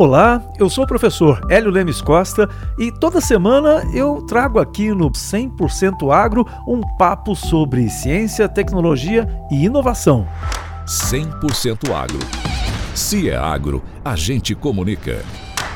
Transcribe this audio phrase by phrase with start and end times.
[0.00, 5.10] Olá, eu sou o professor Hélio Lemes Costa e toda semana eu trago aqui no
[5.10, 10.26] 100% Agro um papo sobre ciência, tecnologia e inovação.
[10.86, 12.18] 100% Agro.
[12.94, 15.22] Se é agro, a gente comunica.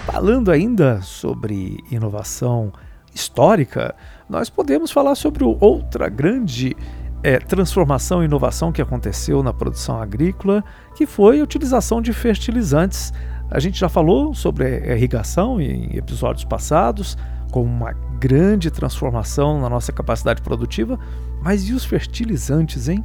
[0.07, 2.73] Falando ainda sobre inovação
[3.15, 3.95] histórica,
[4.27, 6.75] nós podemos falar sobre outra grande
[7.23, 10.65] é, transformação e inovação que aconteceu na produção agrícola,
[10.95, 13.13] que foi a utilização de fertilizantes
[13.51, 17.17] a gente já falou sobre a irrigação em episódios passados,
[17.51, 20.99] com uma grande transformação na nossa capacidade produtiva,
[21.43, 23.05] mas e os fertilizantes, hein?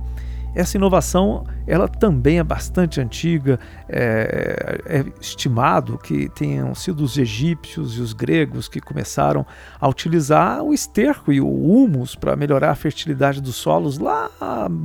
[0.55, 3.59] Essa inovação ela também é bastante antiga.
[3.88, 9.45] É, é, estimado que tenham sido os egípcios e os gregos que começaram
[9.80, 14.30] a utilizar o esterco e o humus para melhorar a fertilidade dos solos lá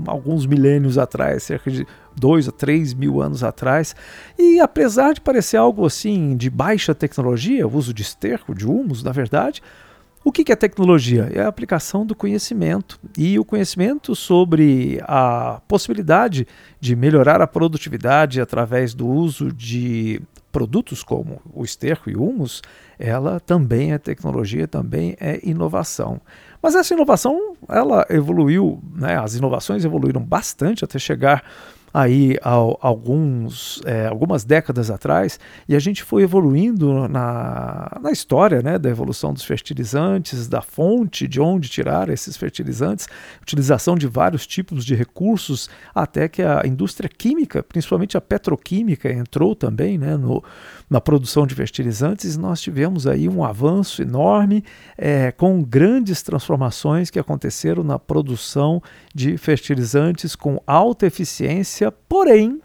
[0.06, 3.96] alguns milênios atrás, cerca de dois a três mil anos atrás.
[4.38, 9.02] E apesar de parecer algo assim de baixa tecnologia, o uso de esterco, de humus,
[9.02, 9.62] na verdade,
[10.24, 11.30] o que é tecnologia?
[11.32, 16.46] É a aplicação do conhecimento e o conhecimento sobre a possibilidade
[16.80, 22.62] de melhorar a produtividade através do uso de produtos como o esterco e humus,
[22.98, 26.20] ela também é tecnologia, também é inovação.
[26.62, 29.18] Mas essa inovação, ela evoluiu, né?
[29.18, 31.44] as inovações evoluíram bastante até chegar
[31.94, 38.60] aí há alguns, é, algumas décadas atrás, e a gente foi evoluindo na, na história
[38.60, 43.06] né, da evolução dos fertilizantes, da fonte de onde tirar esses fertilizantes,
[43.40, 49.54] utilização de vários tipos de recursos, até que a indústria química, principalmente a petroquímica, entrou
[49.54, 50.42] também né, no,
[50.90, 54.64] na produção de fertilizantes, e nós tivemos aí um avanço enorme
[54.98, 58.82] é, com grandes transformações que aconteceram na produção
[59.14, 62.60] de fertilizantes com alta eficiência porém,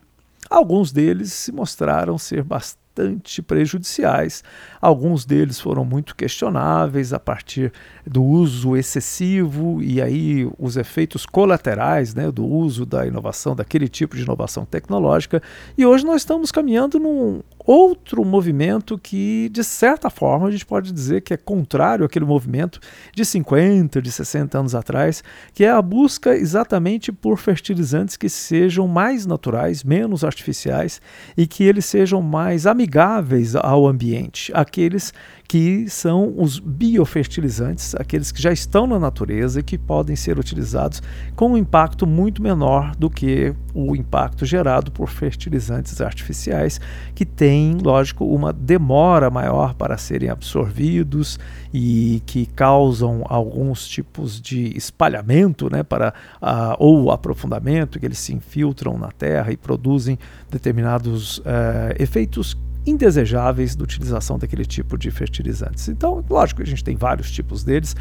[0.50, 4.44] alguns deles se mostraram ser bastante prejudiciais.
[4.82, 7.72] Alguns deles foram muito questionáveis a partir
[8.06, 14.16] do uso excessivo e aí os efeitos colaterais né, do uso da inovação, daquele tipo
[14.16, 15.42] de inovação tecnológica.
[15.78, 17.42] E hoje nós estamos caminhando num
[17.72, 22.80] outro movimento que, de certa forma, a gente pode dizer que é contrário àquele movimento
[23.14, 28.88] de 50, de 60 anos atrás, que é a busca exatamente por fertilizantes que sejam
[28.88, 31.00] mais naturais, menos artificiais
[31.38, 35.14] e que eles sejam mais amigáveis ao ambiente, aqueles
[35.50, 41.02] que são os biofertilizantes, aqueles que já estão na natureza e que podem ser utilizados
[41.36, 46.80] com um impacto muito menor do que o impacto gerado por fertilizantes artificiais,
[47.16, 51.40] que têm, lógico, uma demora maior para serem absorvidos
[51.74, 56.14] e que causam alguns tipos de espalhamento, né, para
[56.78, 60.20] ou aprofundamento, que eles se infiltram na terra e produzem
[60.52, 61.44] determinados uh,
[61.98, 62.56] efeitos
[62.90, 65.88] indesejáveis da utilização daquele tipo de fertilizantes.
[65.88, 67.96] Então, lógico, a gente tem vários tipos deles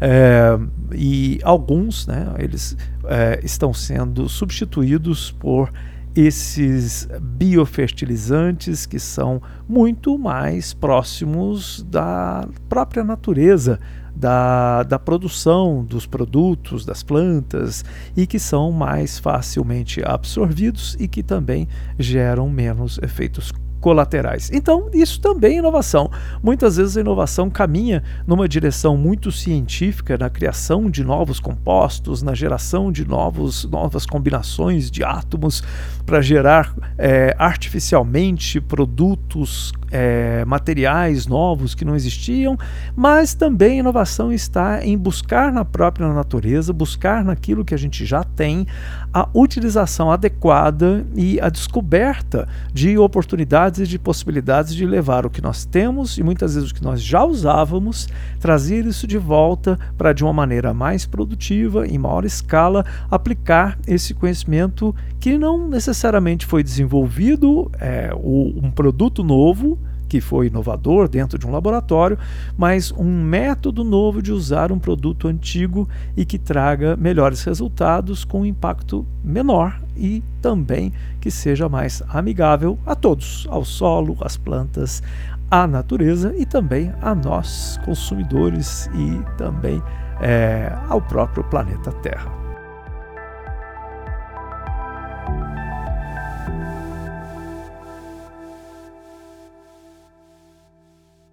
[0.00, 0.58] é,
[0.94, 5.70] e alguns, né, eles é, estão sendo substituídos por
[6.14, 13.80] esses biofertilizantes que são muito mais próximos da própria natureza,
[14.14, 17.84] da, da produção dos produtos, das plantas,
[18.16, 21.68] e que são mais facilmente absorvidos e que também
[21.98, 23.50] geram menos efeitos
[23.84, 24.50] colaterais.
[24.50, 26.10] Então, isso também é inovação.
[26.42, 32.32] Muitas vezes a inovação caminha numa direção muito científica na criação de novos compostos, na
[32.32, 35.62] geração de novos, novas combinações de átomos
[36.06, 42.58] para gerar é, artificialmente produtos é, materiais novos que não existiam,
[42.96, 48.04] mas também a inovação está em buscar na própria natureza, buscar naquilo que a gente
[48.04, 48.66] já tem,
[49.12, 55.42] a utilização adequada e a descoberta de oportunidades e de possibilidades de levar o que
[55.42, 58.08] nós temos e muitas vezes o que nós já usávamos,
[58.40, 64.14] trazer isso de volta para de uma maneira mais produtiva, em maior escala, aplicar esse
[64.14, 71.46] conhecimento que não necessariamente foi desenvolvido é, um produto novo que foi inovador dentro de
[71.46, 72.18] um laboratório,
[72.56, 78.42] mas um método novo de usar um produto antigo e que traga melhores resultados com
[78.42, 85.02] um impacto menor e também que seja mais amigável a todos, ao solo, às plantas,
[85.50, 89.82] à natureza e também a nós, consumidores, e também
[90.20, 92.43] é, ao próprio planeta Terra.